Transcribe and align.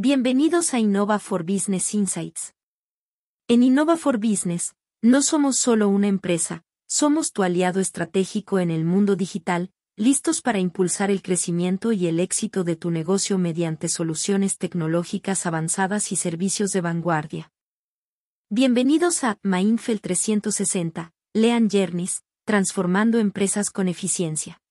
Bienvenidos 0.00 0.74
a 0.74 0.78
Innova 0.78 1.18
for 1.18 1.42
Business 1.42 1.92
Insights. 1.92 2.54
En 3.48 3.64
Innova 3.64 3.96
for 3.96 4.18
Business, 4.18 4.76
no 5.02 5.22
somos 5.22 5.58
solo 5.58 5.88
una 5.88 6.06
empresa, 6.06 6.62
somos 6.86 7.32
tu 7.32 7.42
aliado 7.42 7.80
estratégico 7.80 8.60
en 8.60 8.70
el 8.70 8.84
mundo 8.84 9.16
digital, 9.16 9.72
listos 9.96 10.40
para 10.40 10.60
impulsar 10.60 11.10
el 11.10 11.20
crecimiento 11.20 11.90
y 11.90 12.06
el 12.06 12.20
éxito 12.20 12.62
de 12.62 12.76
tu 12.76 12.92
negocio 12.92 13.38
mediante 13.38 13.88
soluciones 13.88 14.56
tecnológicas 14.56 15.46
avanzadas 15.46 16.12
y 16.12 16.14
servicios 16.14 16.70
de 16.70 16.80
vanguardia. 16.80 17.50
Bienvenidos 18.50 19.24
a 19.24 19.40
Mainfeld 19.42 20.00
360, 20.00 21.12
Lean 21.34 21.68
Journeys, 21.68 22.22
transformando 22.44 23.18
empresas 23.18 23.70
con 23.70 23.88
eficiencia. 23.88 24.62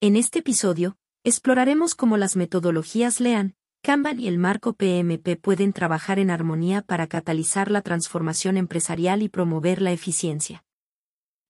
En 0.00 0.14
este 0.14 0.38
episodio, 0.38 0.96
exploraremos 1.24 1.96
cómo 1.96 2.16
las 2.16 2.36
metodologías 2.36 3.18
Lean, 3.18 3.55
Kanban 3.86 4.18
y 4.18 4.26
el 4.26 4.36
marco 4.36 4.72
PMP 4.72 5.40
pueden 5.40 5.72
trabajar 5.72 6.18
en 6.18 6.28
armonía 6.28 6.82
para 6.82 7.06
catalizar 7.06 7.70
la 7.70 7.82
transformación 7.82 8.56
empresarial 8.56 9.22
y 9.22 9.28
promover 9.28 9.80
la 9.80 9.92
eficiencia. 9.92 10.64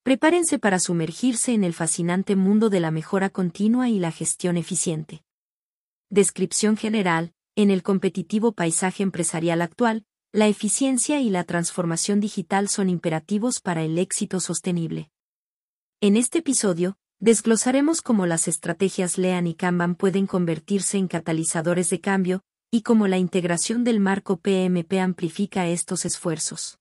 Prepárense 0.02 0.58
para 0.58 0.78
sumergirse 0.78 1.54
en 1.54 1.64
el 1.64 1.72
fascinante 1.72 2.36
mundo 2.36 2.68
de 2.68 2.80
la 2.80 2.90
mejora 2.90 3.30
continua 3.30 3.88
y 3.88 3.98
la 3.98 4.12
gestión 4.12 4.58
eficiente. 4.58 5.24
Descripción 6.10 6.76
general, 6.76 7.32
en 7.54 7.70
el 7.70 7.82
competitivo 7.82 8.52
paisaje 8.52 9.02
empresarial 9.02 9.62
actual, 9.62 10.04
la 10.30 10.46
eficiencia 10.46 11.22
y 11.22 11.30
la 11.30 11.44
transformación 11.44 12.20
digital 12.20 12.68
son 12.68 12.90
imperativos 12.90 13.62
para 13.62 13.82
el 13.82 13.98
éxito 13.98 14.40
sostenible. 14.40 15.08
En 16.02 16.18
este 16.18 16.40
episodio, 16.40 16.98
Desglosaremos 17.18 18.02
cómo 18.02 18.26
las 18.26 18.46
estrategias 18.46 19.16
Lean 19.16 19.46
y 19.46 19.54
Kanban 19.54 19.94
pueden 19.94 20.26
convertirse 20.26 20.98
en 20.98 21.08
catalizadores 21.08 21.88
de 21.88 22.00
cambio, 22.00 22.42
y 22.70 22.82
cómo 22.82 23.08
la 23.08 23.16
integración 23.16 23.84
del 23.84 24.00
marco 24.00 24.36
PMP 24.36 25.00
amplifica 25.00 25.66
estos 25.66 26.04
esfuerzos. 26.04 26.78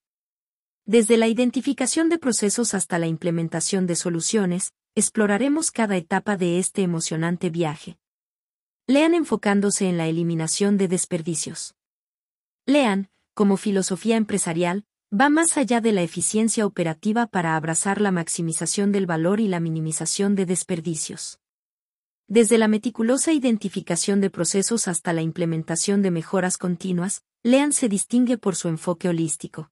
Desde 0.86 1.16
la 1.18 1.28
identificación 1.28 2.10
de 2.10 2.20
procesos 2.20 2.74
hasta 2.74 3.00
la 3.00 3.08
implementación 3.08 3.88
de 3.88 3.96
soluciones, 3.96 4.74
exploraremos 4.94 5.72
cada 5.72 5.96
etapa 5.96 6.36
de 6.36 6.60
este 6.60 6.82
emocionante 6.82 7.50
viaje. 7.50 7.98
Lean 8.88 9.14
enfocándose 9.14 9.88
en 9.88 9.98
la 9.98 10.08
eliminación 10.08 10.78
de 10.78 10.88
desperdicios. 10.88 11.76
Lean, 12.66 13.10
como 13.34 13.58
filosofía 13.58 14.18
empresarial, 14.18 14.86
va 15.14 15.30
más 15.30 15.58
allá 15.58 15.82
de 15.82 15.92
la 15.92 16.02
eficiencia 16.02 16.66
operativa 16.66 17.28
para 17.28 17.56
abrazar 17.56 18.02
la 18.02 18.12
maximización 18.12 18.92
del 18.92 19.06
valor 19.06 19.40
y 19.40 19.48
la 19.48 19.60
minimización 19.60 20.36
de 20.36 20.46
desperdicios. 20.46 21.40
Desde 22.28 22.58
la 22.58 22.68
meticulosa 22.68 23.32
identificación 23.34 24.20
de 24.20 24.32
procesos 24.32 24.88
hasta 24.88 25.14
la 25.14 25.22
implementación 25.22 26.02
de 26.02 26.12
mejoras 26.12 26.58
continuas, 26.58 27.24
Lean 27.44 27.72
se 27.72 27.88
distingue 27.88 28.40
por 28.40 28.56
su 28.56 28.68
enfoque 28.68 29.08
holístico. 29.08 29.70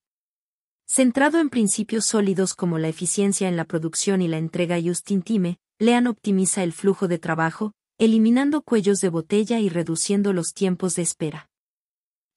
Centrado 0.86 1.40
en 1.40 1.50
principios 1.50 2.06
sólidos 2.06 2.54
como 2.54 2.78
la 2.78 2.90
eficiencia 2.90 3.48
en 3.48 3.56
la 3.56 3.66
producción 3.66 4.22
y 4.22 4.28
la 4.28 4.38
entrega 4.38 4.80
just 4.80 5.10
intime, 5.10 5.58
Lean 5.80 6.06
optimiza 6.06 6.62
el 6.62 6.74
flujo 6.74 7.08
de 7.08 7.18
trabajo, 7.18 7.74
eliminando 7.98 8.62
cuellos 8.62 9.00
de 9.02 9.10
botella 9.10 9.60
y 9.60 9.70
reduciendo 9.70 10.34
los 10.34 10.54
tiempos 10.54 10.96
de 10.96 11.02
espera. 11.02 11.50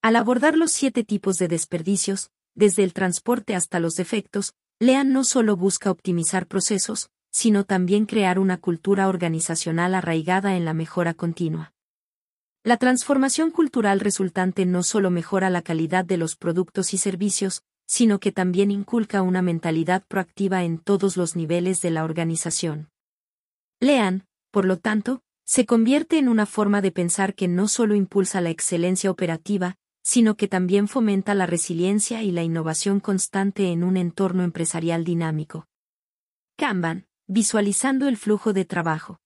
Al 0.00 0.16
abordar 0.16 0.56
los 0.56 0.72
siete 0.72 1.04
tipos 1.04 1.36
de 1.36 1.48
desperdicios, 1.48 2.30
desde 2.56 2.82
el 2.82 2.92
transporte 2.92 3.54
hasta 3.54 3.78
los 3.78 3.94
defectos, 3.94 4.54
Lean 4.80 5.12
no 5.12 5.22
solo 5.22 5.56
busca 5.56 5.90
optimizar 5.90 6.46
procesos, 6.46 7.10
sino 7.30 7.64
también 7.64 8.06
crear 8.06 8.38
una 8.38 8.56
cultura 8.56 9.08
organizacional 9.08 9.94
arraigada 9.94 10.56
en 10.56 10.64
la 10.64 10.74
mejora 10.74 11.14
continua. 11.14 11.74
La 12.64 12.78
transformación 12.78 13.52
cultural 13.52 14.00
resultante 14.00 14.66
no 14.66 14.82
solo 14.82 15.10
mejora 15.10 15.50
la 15.50 15.62
calidad 15.62 16.04
de 16.04 16.16
los 16.16 16.34
productos 16.34 16.94
y 16.94 16.98
servicios, 16.98 17.62
sino 17.86 18.18
que 18.18 18.32
también 18.32 18.70
inculca 18.70 19.22
una 19.22 19.42
mentalidad 19.42 20.02
proactiva 20.08 20.64
en 20.64 20.78
todos 20.78 21.16
los 21.16 21.36
niveles 21.36 21.80
de 21.80 21.90
la 21.90 22.04
organización. 22.04 22.88
Lean, 23.80 24.26
por 24.50 24.64
lo 24.64 24.78
tanto, 24.78 25.22
se 25.44 25.64
convierte 25.64 26.18
en 26.18 26.28
una 26.28 26.44
forma 26.44 26.80
de 26.80 26.90
pensar 26.90 27.34
que 27.34 27.46
no 27.46 27.68
solo 27.68 27.94
impulsa 27.94 28.40
la 28.40 28.50
excelencia 28.50 29.10
operativa, 29.10 29.76
sino 30.06 30.36
que 30.36 30.46
también 30.46 30.86
fomenta 30.86 31.34
la 31.34 31.46
resiliencia 31.46 32.22
y 32.22 32.30
la 32.30 32.44
innovación 32.44 33.00
constante 33.00 33.72
en 33.72 33.82
un 33.82 33.96
entorno 33.96 34.44
empresarial 34.44 35.02
dinámico. 35.02 35.66
Kanban, 36.56 37.08
visualizando 37.26 38.06
el 38.06 38.16
flujo 38.16 38.52
de 38.52 38.64
trabajo. 38.64 39.18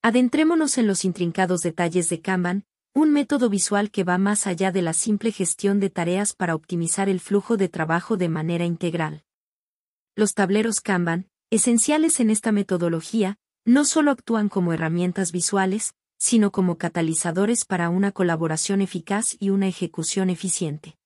Adentrémonos 0.00 0.78
en 0.78 0.86
los 0.86 1.04
intrincados 1.04 1.62
detalles 1.62 2.08
de 2.10 2.20
Kanban, 2.20 2.64
un 2.94 3.10
método 3.10 3.48
visual 3.48 3.90
que 3.90 4.04
va 4.04 4.18
más 4.18 4.46
allá 4.46 4.70
de 4.70 4.82
la 4.82 4.92
simple 4.92 5.32
gestión 5.32 5.80
de 5.80 5.90
tareas 5.90 6.32
para 6.32 6.54
optimizar 6.54 7.08
el 7.08 7.18
flujo 7.18 7.56
de 7.56 7.68
trabajo 7.68 8.16
de 8.16 8.28
manera 8.28 8.64
integral. 8.64 9.24
Los 10.14 10.34
tableros 10.34 10.80
Kanban, 10.80 11.28
esenciales 11.50 12.20
en 12.20 12.30
esta 12.30 12.52
metodología, 12.52 13.36
no 13.64 13.84
solo 13.84 14.12
actúan 14.12 14.48
como 14.48 14.72
herramientas 14.72 15.32
visuales, 15.32 15.96
sino 16.18 16.50
como 16.50 16.76
catalizadores 16.76 17.64
para 17.64 17.88
una 17.88 18.12
colaboración 18.12 18.82
eficaz 18.82 19.36
y 19.38 19.50
una 19.50 19.68
ejecución 19.68 20.30
eficiente. 20.30 20.96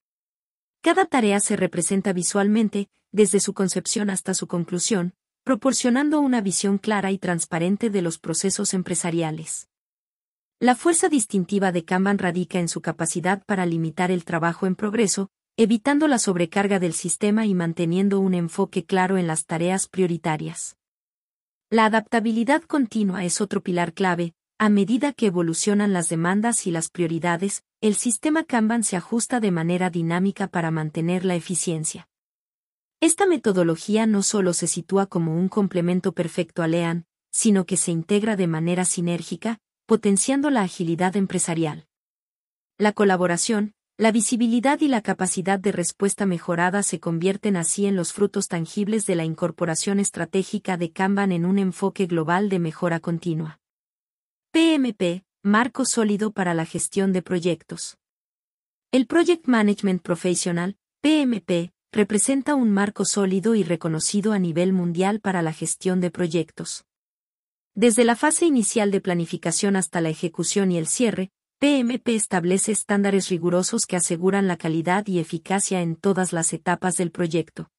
Cada 0.81 1.05
tarea 1.05 1.39
se 1.39 1.55
representa 1.55 2.13
visualmente, 2.13 2.89
desde 3.13 3.39
su 3.39 3.55
concepción 3.55 4.11
hasta 4.11 4.35
su 4.35 4.49
conclusión, 4.49 5.15
proporcionando 5.45 6.21
una 6.21 6.41
visión 6.41 6.79
clara 6.79 7.13
y 7.13 7.19
transparente 7.19 7.91
de 7.91 8.03
los 8.03 8.19
procesos 8.19 8.75
empresariales. 8.75 9.69
La 10.59 10.75
fuerza 10.75 11.09
distintiva 11.09 11.73
de 11.73 11.85
Kanban 11.85 12.19
radica 12.19 12.59
en 12.59 12.69
su 12.69 12.81
capacidad 12.81 13.45
para 13.45 13.67
limitar 13.67 14.11
el 14.11 14.25
trabajo 14.25 14.67
en 14.67 14.77
progreso, 14.77 15.29
evitando 15.57 16.09
la 16.09 16.19
sobrecarga 16.19 16.79
del 16.79 16.95
sistema 16.95 17.47
y 17.47 17.55
manteniendo 17.55 18.21
un 18.21 18.35
enfoque 18.35 18.85
claro 18.85 19.19
en 19.19 19.27
las 19.27 19.45
tareas 19.45 19.89
prioritarias. 19.89 20.77
La 21.69 21.85
adaptabilidad 21.87 22.63
continua 22.63 23.25
es 23.25 23.41
otro 23.41 23.63
pilar 23.63 23.93
clave, 23.93 24.35
a 24.59 24.69
medida 24.69 25.13
que 25.13 25.27
evolucionan 25.27 25.93
las 25.93 26.09
demandas 26.09 26.67
y 26.67 26.71
las 26.71 26.89
prioridades, 26.89 27.65
el 27.81 27.97
sistema 27.97 28.45
Kanban 28.45 28.85
se 28.85 28.97
ajusta 28.97 29.41
de 29.41 29.51
manera 29.51 29.91
dinámica 29.91 30.47
para 30.47 30.71
mantener 30.71 31.25
la 31.25 31.35
eficiencia. 31.35 32.09
Esta 33.01 33.27
metodología 33.27 34.07
no 34.07 34.23
solo 34.23 34.53
se 34.53 34.69
sitúa 34.69 35.07
como 35.07 35.37
un 35.37 35.49
complemento 35.49 36.13
perfecto 36.13 36.63
a 36.63 36.69
Lean, 36.69 37.07
sino 37.33 37.67
que 37.67 37.77
se 37.77 37.91
integra 37.91 38.37
de 38.37 38.47
manera 38.47 38.85
sinérgica, 38.85 39.59
potenciando 39.87 40.51
la 40.51 40.63
agilidad 40.63 41.17
empresarial. 41.17 41.89
La 42.79 42.93
colaboración, 42.93 43.75
la 43.99 44.13
visibilidad 44.13 44.81
y 44.81 44.89
la 44.89 45.03
capacidad 45.03 45.59
de 45.59 45.73
respuesta 45.73 46.27
mejorada 46.27 46.83
se 46.83 47.01
convierten 47.01 47.57
así 47.57 47.87
en 47.87 47.97
los 47.97 48.13
frutos 48.13 48.49
tangibles 48.49 49.07
de 49.07 49.17
la 49.17 49.25
incorporación 49.25 49.99
estratégica 49.99 50.77
de 50.77 50.93
Kanban 50.93 51.33
en 51.33 51.45
un 51.45 51.59
enfoque 51.59 52.07
global 52.07 52.49
de 52.49 52.59
mejora 52.59 53.01
continua. 53.01 53.62
PMP, 54.55 55.25
marco 55.43 55.87
sólido 55.87 56.31
para 56.31 56.53
la 56.53 56.67
gestión 56.67 57.15
de 57.15 57.23
proyectos. 57.23 57.97
El 58.91 59.07
Project 59.07 59.49
Management 59.49 60.03
Professional, 60.03 60.77
PMP, 61.01 61.73
representa 61.91 62.55
un 62.55 62.71
marco 62.71 63.07
sólido 63.07 63.55
y 63.55 63.63
reconocido 63.63 64.35
a 64.35 64.39
nivel 64.39 64.75
mundial 64.75 65.21
para 65.21 65.41
la 65.41 65.55
gestión 65.55 66.03
de 66.03 66.11
proyectos. 66.11 66.85
Desde 67.75 68.05
la 68.05 68.15
fase 68.15 68.45
inicial 68.45 68.91
de 68.91 69.01
planificación 69.01 69.75
hasta 69.75 70.03
la 70.03 70.11
ejecución 70.11 70.71
y 70.71 70.77
el 70.77 70.87
cierre, 70.87 71.31
PMP 71.59 72.09
establece 72.09 72.73
estándares 72.73 73.31
rigurosos 73.31 73.87
que 73.87 73.97
aseguran 73.97 74.49
la 74.49 74.59
calidad 74.59 75.07
y 75.07 75.19
eficacia 75.19 75.81
en 75.81 75.97
todas 75.97 76.35
las 76.35 76.53
etapas 76.53 76.99
del 76.99 77.11
proyecto. 77.11 77.71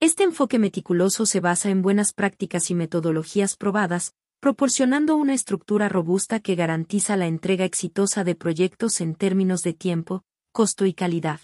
Este 0.00 0.24
enfoque 0.24 0.58
meticuloso 0.58 1.26
se 1.26 1.40
basa 1.40 1.68
en 1.68 1.82
buenas 1.82 2.14
prácticas 2.14 2.70
y 2.70 2.74
metodologías 2.74 3.56
probadas, 3.56 4.14
proporcionando 4.42 5.14
una 5.14 5.34
estructura 5.34 5.88
robusta 5.88 6.40
que 6.40 6.56
garantiza 6.56 7.16
la 7.16 7.28
entrega 7.28 7.64
exitosa 7.64 8.24
de 8.24 8.34
proyectos 8.34 9.00
en 9.00 9.14
términos 9.14 9.62
de 9.62 9.72
tiempo, 9.72 10.24
costo 10.50 10.84
y 10.84 10.94
calidad. 10.94 11.38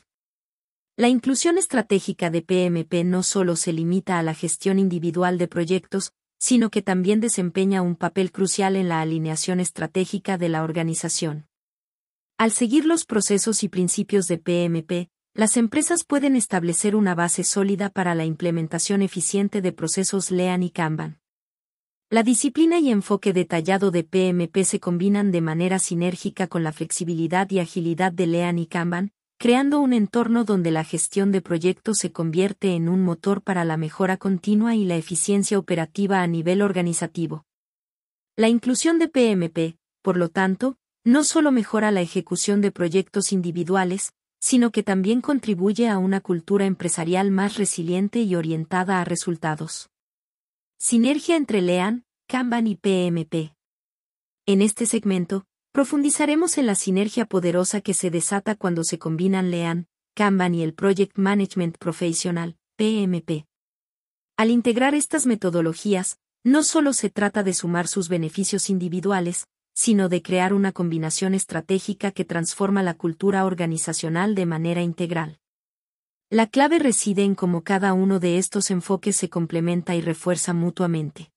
La 0.96 1.06
inclusión 1.06 1.58
estratégica 1.58 2.28
de 2.30 2.42
PMP 2.42 3.04
no 3.04 3.22
solo 3.22 3.54
se 3.54 3.72
limita 3.72 4.18
a 4.18 4.24
la 4.24 4.34
gestión 4.34 4.80
individual 4.80 5.38
de 5.38 5.46
proyectos, 5.46 6.12
sino 6.40 6.70
que 6.70 6.82
también 6.82 7.20
desempeña 7.20 7.82
un 7.82 7.94
papel 7.94 8.32
crucial 8.32 8.74
en 8.74 8.88
la 8.88 9.00
alineación 9.00 9.60
estratégica 9.60 10.36
de 10.36 10.48
la 10.48 10.64
organización. 10.64 11.46
Al 12.36 12.50
seguir 12.50 12.84
los 12.84 13.04
procesos 13.04 13.62
y 13.62 13.68
principios 13.68 14.26
de 14.26 14.38
PMP, 14.38 15.08
las 15.34 15.56
empresas 15.56 16.02
pueden 16.02 16.34
establecer 16.34 16.96
una 16.96 17.14
base 17.14 17.44
sólida 17.44 17.90
para 17.90 18.16
la 18.16 18.24
implementación 18.24 19.02
eficiente 19.02 19.62
de 19.62 19.70
procesos 19.70 20.32
Lean 20.32 20.64
y 20.64 20.70
Kanban. 20.70 21.20
La 22.10 22.22
disciplina 22.22 22.78
y 22.78 22.90
enfoque 22.90 23.34
detallado 23.34 23.90
de 23.90 24.02
PMP 24.02 24.64
se 24.64 24.80
combinan 24.80 25.30
de 25.30 25.42
manera 25.42 25.78
sinérgica 25.78 26.46
con 26.46 26.62
la 26.64 26.72
flexibilidad 26.72 27.50
y 27.50 27.58
agilidad 27.58 28.12
de 28.12 28.26
Lean 28.26 28.58
y 28.58 28.66
Kanban, 28.66 29.12
creando 29.38 29.78
un 29.80 29.92
entorno 29.92 30.44
donde 30.44 30.70
la 30.70 30.84
gestión 30.84 31.32
de 31.32 31.42
proyectos 31.42 31.98
se 31.98 32.10
convierte 32.10 32.74
en 32.74 32.88
un 32.88 33.02
motor 33.02 33.42
para 33.42 33.66
la 33.66 33.76
mejora 33.76 34.16
continua 34.16 34.74
y 34.74 34.86
la 34.86 34.96
eficiencia 34.96 35.58
operativa 35.58 36.22
a 36.22 36.26
nivel 36.26 36.62
organizativo. 36.62 37.44
La 38.36 38.48
inclusión 38.48 38.98
de 38.98 39.08
PMP, 39.08 39.76
por 40.00 40.16
lo 40.16 40.30
tanto, 40.30 40.78
no 41.04 41.24
solo 41.24 41.52
mejora 41.52 41.90
la 41.90 42.00
ejecución 42.00 42.62
de 42.62 42.72
proyectos 42.72 43.32
individuales, 43.32 44.14
sino 44.40 44.70
que 44.70 44.82
también 44.82 45.20
contribuye 45.20 45.90
a 45.90 45.98
una 45.98 46.22
cultura 46.22 46.64
empresarial 46.64 47.30
más 47.30 47.58
resiliente 47.58 48.22
y 48.22 48.34
orientada 48.34 49.02
a 49.02 49.04
resultados. 49.04 49.90
Sinergia 50.80 51.34
entre 51.34 51.60
Lean, 51.60 52.04
Kanban 52.28 52.68
y 52.68 52.76
PMP. 52.76 53.52
En 54.46 54.62
este 54.62 54.86
segmento, 54.86 55.44
profundizaremos 55.72 56.56
en 56.56 56.66
la 56.66 56.76
sinergia 56.76 57.26
poderosa 57.26 57.80
que 57.80 57.94
se 57.94 58.10
desata 58.10 58.54
cuando 58.54 58.84
se 58.84 58.96
combinan 58.96 59.50
Lean, 59.50 59.88
Kanban 60.14 60.54
y 60.54 60.62
el 60.62 60.74
Project 60.74 61.18
Management 61.18 61.78
Professional, 61.78 62.56
PMP. 62.76 63.44
Al 64.36 64.52
integrar 64.52 64.94
estas 64.94 65.26
metodologías, 65.26 66.20
no 66.44 66.62
solo 66.62 66.92
se 66.92 67.10
trata 67.10 67.42
de 67.42 67.54
sumar 67.54 67.88
sus 67.88 68.08
beneficios 68.08 68.70
individuales, 68.70 69.48
sino 69.74 70.08
de 70.08 70.22
crear 70.22 70.54
una 70.54 70.70
combinación 70.70 71.34
estratégica 71.34 72.12
que 72.12 72.24
transforma 72.24 72.84
la 72.84 72.94
cultura 72.94 73.46
organizacional 73.46 74.36
de 74.36 74.46
manera 74.46 74.82
integral. 74.82 75.40
La 76.30 76.46
clave 76.46 76.78
reside 76.78 77.24
en 77.24 77.34
cómo 77.34 77.64
cada 77.64 77.94
uno 77.94 78.20
de 78.20 78.36
estos 78.36 78.70
enfoques 78.70 79.16
se 79.16 79.30
complementa 79.30 79.94
y 79.94 80.02
refuerza 80.02 80.52
mutuamente. 80.52 81.32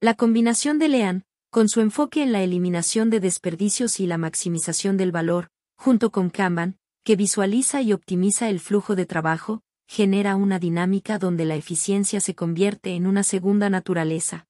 La 0.00 0.14
combinación 0.14 0.78
de 0.78 0.88
Lean, 0.88 1.24
con 1.50 1.68
su 1.68 1.82
enfoque 1.82 2.22
en 2.22 2.32
la 2.32 2.42
eliminación 2.42 3.10
de 3.10 3.20
desperdicios 3.20 4.00
y 4.00 4.06
la 4.06 4.16
maximización 4.16 4.96
del 4.96 5.12
valor, 5.12 5.50
junto 5.76 6.10
con 6.10 6.30
Kanban, 6.30 6.78
que 7.04 7.14
visualiza 7.14 7.82
y 7.82 7.92
optimiza 7.92 8.48
el 8.48 8.60
flujo 8.60 8.96
de 8.96 9.04
trabajo, 9.04 9.60
genera 9.86 10.34
una 10.34 10.58
dinámica 10.58 11.18
donde 11.18 11.44
la 11.44 11.56
eficiencia 11.56 12.20
se 12.20 12.34
convierte 12.34 12.94
en 12.94 13.06
una 13.06 13.22
segunda 13.22 13.68
naturaleza. 13.68 14.46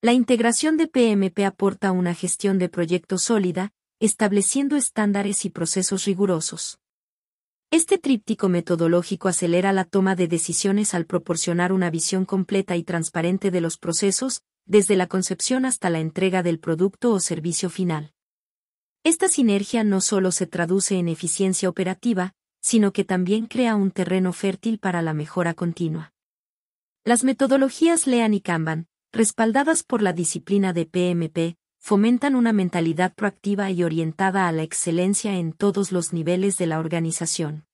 La 0.00 0.14
integración 0.14 0.78
de 0.78 0.86
PMP 0.86 1.40
aporta 1.44 1.92
una 1.92 2.14
gestión 2.14 2.58
de 2.58 2.70
proyectos 2.70 3.24
sólida, 3.24 3.72
estableciendo 4.00 4.76
estándares 4.76 5.44
y 5.44 5.50
procesos 5.50 6.06
rigurosos. 6.06 6.78
Este 7.74 7.98
tríptico 7.98 8.48
metodológico 8.48 9.26
acelera 9.26 9.72
la 9.72 9.84
toma 9.84 10.14
de 10.14 10.28
decisiones 10.28 10.94
al 10.94 11.06
proporcionar 11.06 11.72
una 11.72 11.90
visión 11.90 12.24
completa 12.24 12.76
y 12.76 12.84
transparente 12.84 13.50
de 13.50 13.60
los 13.60 13.78
procesos, 13.78 14.42
desde 14.64 14.94
la 14.94 15.08
concepción 15.08 15.64
hasta 15.64 15.90
la 15.90 15.98
entrega 15.98 16.44
del 16.44 16.60
producto 16.60 17.10
o 17.10 17.18
servicio 17.18 17.70
final. 17.70 18.12
Esta 19.02 19.26
sinergia 19.26 19.82
no 19.82 20.00
solo 20.00 20.30
se 20.30 20.46
traduce 20.46 20.98
en 20.98 21.08
eficiencia 21.08 21.68
operativa, 21.68 22.36
sino 22.60 22.92
que 22.92 23.02
también 23.02 23.46
crea 23.46 23.74
un 23.74 23.90
terreno 23.90 24.32
fértil 24.32 24.78
para 24.78 25.02
la 25.02 25.12
mejora 25.12 25.52
continua. 25.52 26.12
Las 27.02 27.24
metodologías 27.24 28.06
Lean 28.06 28.34
y 28.34 28.40
Kanban, 28.40 28.86
respaldadas 29.10 29.82
por 29.82 30.00
la 30.00 30.12
disciplina 30.12 30.72
de 30.72 30.86
PMP, 30.86 31.56
fomentan 31.86 32.34
una 32.34 32.54
mentalidad 32.54 33.12
proactiva 33.12 33.70
y 33.70 33.84
orientada 33.84 34.48
a 34.48 34.52
la 34.52 34.62
excelencia 34.62 35.36
en 35.36 35.52
todos 35.52 35.92
los 35.92 36.14
niveles 36.14 36.56
de 36.56 36.66
la 36.66 36.78
organización. 36.78 37.66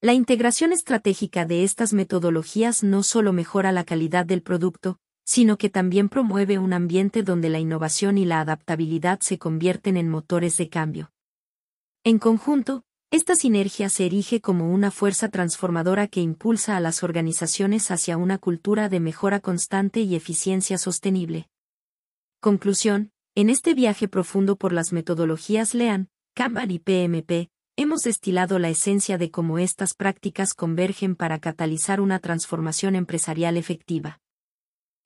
La 0.00 0.14
integración 0.14 0.72
estratégica 0.72 1.44
de 1.44 1.62
estas 1.62 1.92
metodologías 1.92 2.82
no 2.82 3.02
solo 3.02 3.34
mejora 3.34 3.70
la 3.70 3.84
calidad 3.84 4.24
del 4.24 4.40
producto, 4.40 4.96
sino 5.26 5.58
que 5.58 5.68
también 5.68 6.08
promueve 6.08 6.58
un 6.58 6.72
ambiente 6.72 7.22
donde 7.22 7.50
la 7.50 7.58
innovación 7.58 8.16
y 8.16 8.24
la 8.24 8.40
adaptabilidad 8.40 9.20
se 9.20 9.38
convierten 9.38 9.98
en 9.98 10.08
motores 10.08 10.56
de 10.56 10.70
cambio. 10.70 11.12
En 12.04 12.18
conjunto, 12.18 12.84
esta 13.10 13.34
sinergia 13.34 13.90
se 13.90 14.06
erige 14.06 14.40
como 14.40 14.72
una 14.72 14.90
fuerza 14.90 15.28
transformadora 15.28 16.08
que 16.08 16.22
impulsa 16.22 16.78
a 16.78 16.80
las 16.80 17.02
organizaciones 17.02 17.90
hacia 17.90 18.16
una 18.16 18.38
cultura 18.38 18.88
de 18.88 19.00
mejora 19.00 19.40
constante 19.40 20.00
y 20.00 20.14
eficiencia 20.14 20.78
sostenible. 20.78 21.50
Conclusión, 22.40 23.10
en 23.40 23.50
este 23.50 23.72
viaje 23.72 24.08
profundo 24.08 24.56
por 24.56 24.72
las 24.72 24.92
metodologías 24.92 25.72
LEAN, 25.72 26.08
Kanban 26.34 26.72
y 26.72 26.80
PMP, 26.80 27.52
hemos 27.76 28.00
destilado 28.00 28.58
la 28.58 28.68
esencia 28.68 29.16
de 29.16 29.30
cómo 29.30 29.60
estas 29.60 29.94
prácticas 29.94 30.54
convergen 30.54 31.14
para 31.14 31.38
catalizar 31.38 32.00
una 32.00 32.18
transformación 32.18 32.96
empresarial 32.96 33.56
efectiva. 33.56 34.18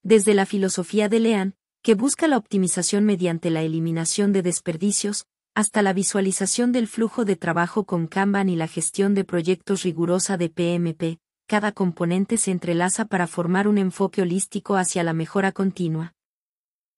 Desde 0.02 0.32
la 0.32 0.46
filosofía 0.46 1.10
de 1.10 1.20
Lean, 1.20 1.54
que 1.82 1.94
busca 1.94 2.26
la 2.26 2.38
optimización 2.38 3.04
mediante 3.04 3.50
la 3.50 3.60
eliminación 3.64 4.32
de 4.32 4.40
desperdicios, 4.40 5.26
hasta 5.54 5.82
la 5.82 5.92
visualización 5.92 6.72
del 6.72 6.88
flujo 6.88 7.26
de 7.26 7.36
trabajo 7.36 7.84
con 7.84 8.06
Kanban 8.06 8.48
y 8.48 8.56
la 8.56 8.66
gestión 8.66 9.12
de 9.12 9.24
proyectos 9.24 9.82
rigurosa 9.82 10.38
de 10.38 10.48
PMP, 10.48 11.18
cada 11.46 11.72
componente 11.72 12.38
se 12.38 12.50
entrelaza 12.50 13.04
para 13.04 13.26
formar 13.26 13.68
un 13.68 13.76
enfoque 13.76 14.22
holístico 14.22 14.76
hacia 14.76 15.04
la 15.04 15.12
mejora 15.12 15.52
continua. 15.52 16.14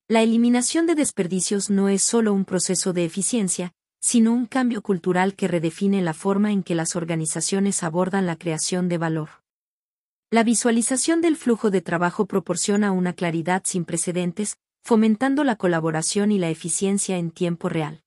La 0.07 0.21
eliminación 0.21 0.85
de 0.85 0.93
desperdicios 0.93 1.71
no 1.71 1.89
es 1.89 2.03
solo 2.03 2.31
un 2.31 2.45
proceso 2.45 2.93
de 2.93 3.05
eficiencia, 3.05 3.73
sino 3.99 4.33
un 4.33 4.45
cambio 4.45 4.83
cultural 4.83 5.35
que 5.35 5.47
redefine 5.47 6.03
la 6.03 6.13
forma 6.13 6.51
en 6.51 6.61
que 6.61 6.75
las 6.75 6.95
organizaciones 6.95 7.81
abordan 7.81 8.27
la 8.27 8.35
creación 8.35 8.87
de 8.87 8.99
valor. 8.99 9.29
La 10.29 10.43
visualización 10.43 11.21
del 11.21 11.35
flujo 11.35 11.71
de 11.71 11.81
trabajo 11.81 12.27
proporciona 12.27 12.91
una 12.91 13.13
claridad 13.13 13.63
sin 13.65 13.83
precedentes, 13.83 14.57
fomentando 14.83 15.43
la 15.43 15.55
colaboración 15.55 16.31
y 16.31 16.37
la 16.37 16.51
eficiencia 16.51 17.17
en 17.17 17.31
tiempo 17.31 17.67
real. 17.67 18.03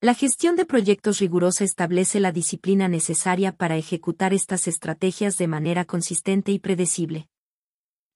La 0.00 0.14
gestión 0.14 0.56
de 0.56 0.64
proyectos 0.64 1.18
rigurosa 1.18 1.62
establece 1.62 2.20
la 2.20 2.32
disciplina 2.32 2.88
necesaria 2.88 3.52
para 3.52 3.76
ejecutar 3.76 4.32
estas 4.32 4.66
estrategias 4.66 5.36
de 5.36 5.46
manera 5.46 5.84
consistente 5.84 6.52
y 6.52 6.58
predecible. 6.58 7.28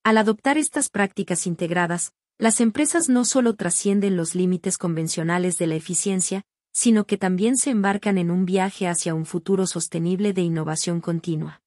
Al 0.02 0.16
adoptar 0.16 0.56
estas 0.56 0.88
prácticas 0.88 1.46
integradas, 1.46 2.14
las 2.38 2.60
empresas 2.60 3.08
no 3.08 3.24
solo 3.24 3.54
trascienden 3.54 4.16
los 4.16 4.34
límites 4.34 4.76
convencionales 4.76 5.56
de 5.56 5.66
la 5.66 5.74
eficiencia, 5.74 6.42
sino 6.70 7.06
que 7.06 7.16
también 7.16 7.56
se 7.56 7.70
embarcan 7.70 8.18
en 8.18 8.30
un 8.30 8.44
viaje 8.44 8.86
hacia 8.86 9.14
un 9.14 9.24
futuro 9.24 9.66
sostenible 9.66 10.34
de 10.34 10.42
innovación 10.42 11.00
continua. 11.00 11.62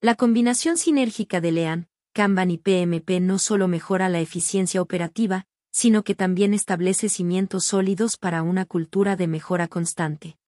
La 0.00 0.14
combinación 0.14 0.78
sinérgica 0.78 1.42
de 1.42 1.52
Lean, 1.52 1.88
Kanban 2.14 2.50
y 2.50 2.56
PMP 2.56 3.20
no 3.20 3.38
solo 3.38 3.68
mejora 3.68 4.08
la 4.08 4.20
eficiencia 4.20 4.80
operativa, 4.80 5.44
sino 5.70 6.04
que 6.04 6.14
también 6.14 6.54
establece 6.54 7.10
cimientos 7.10 7.64
sólidos 7.64 8.16
para 8.16 8.42
una 8.42 8.64
cultura 8.64 9.16
de 9.16 9.26
mejora 9.26 9.68
constante. 9.68 10.38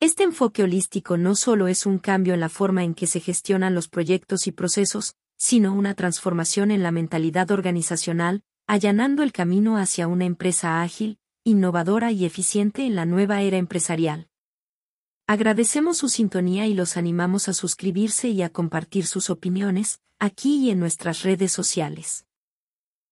Este 0.00 0.22
enfoque 0.22 0.62
holístico 0.62 1.16
no 1.16 1.36
solo 1.36 1.68
es 1.68 1.84
un 1.84 1.98
cambio 1.98 2.32
en 2.32 2.40
la 2.40 2.48
forma 2.48 2.84
en 2.84 2.94
que 2.94 3.06
se 3.06 3.20
gestionan 3.20 3.74
los 3.74 3.88
proyectos 3.88 4.46
y 4.46 4.52
procesos, 4.52 5.14
sino 5.36 5.74
una 5.74 5.94
transformación 5.94 6.70
en 6.70 6.82
la 6.82 6.90
mentalidad 6.90 7.50
organizacional, 7.50 8.42
allanando 8.66 9.22
el 9.22 9.32
camino 9.32 9.76
hacia 9.76 10.08
una 10.08 10.24
empresa 10.24 10.82
ágil, 10.82 11.18
innovadora 11.44 12.10
y 12.10 12.24
eficiente 12.24 12.84
en 12.84 12.94
la 12.94 13.06
nueva 13.06 13.42
era 13.42 13.56
empresarial. 13.56 14.28
Agradecemos 15.28 15.98
su 15.98 16.08
sintonía 16.08 16.66
y 16.66 16.74
los 16.74 16.96
animamos 16.96 17.48
a 17.48 17.52
suscribirse 17.52 18.28
y 18.28 18.42
a 18.42 18.50
compartir 18.50 19.06
sus 19.06 19.30
opiniones, 19.30 20.00
aquí 20.18 20.56
y 20.66 20.70
en 20.70 20.78
nuestras 20.78 21.22
redes 21.22 21.52
sociales. 21.52 22.26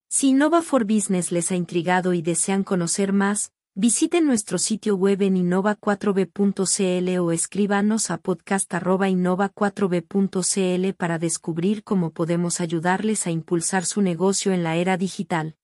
Si 0.09 0.29
Innova 0.29 0.63
for 0.63 0.85
Business 0.85 1.33
les 1.33 1.51
ha 1.51 1.57
intrigado 1.57 2.15
y 2.15 2.23
desean 2.23 2.63
conocer 2.63 3.13
más, 3.13 3.53
Visiten 3.77 4.25
nuestro 4.25 4.59
sitio 4.59 4.95
web 4.95 5.21
en 5.23 5.35
innova4b.cl 5.35 7.19
o 7.19 7.33
escríbanos 7.33 8.13
a 8.13 8.19
podcast.innova4b.cl 8.19 10.95
para 10.95 11.19
descubrir 11.19 11.83
cómo 11.83 12.13
podemos 12.13 12.61
ayudarles 12.61 13.27
a 13.27 13.33
impulsar 13.33 13.85
su 13.85 14.01
negocio 14.01 14.53
en 14.53 14.63
la 14.63 14.77
era 14.77 14.97
digital. 14.97 15.57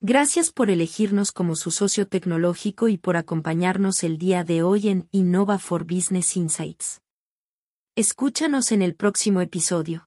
Gracias 0.00 0.52
por 0.52 0.70
elegirnos 0.70 1.32
como 1.32 1.56
su 1.56 1.72
socio 1.72 2.06
tecnológico 2.06 2.86
y 2.86 2.96
por 2.96 3.16
acompañarnos 3.16 4.04
el 4.04 4.18
día 4.18 4.44
de 4.44 4.62
hoy 4.62 4.86
en 4.86 5.08
Innova 5.10 5.58
for 5.58 5.82
Business 5.82 6.36
Insights. 6.36 7.00
Escúchanos 7.96 8.70
en 8.70 8.82
el 8.82 8.94
próximo 8.94 9.40
episodio. 9.40 10.05